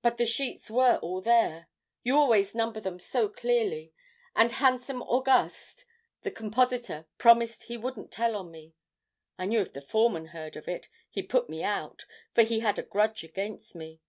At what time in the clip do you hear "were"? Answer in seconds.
0.70-0.98